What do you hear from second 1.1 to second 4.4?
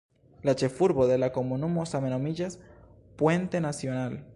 de la komunumo same nomiĝas "Puente Nacional".